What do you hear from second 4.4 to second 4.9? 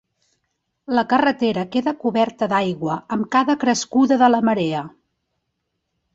marea.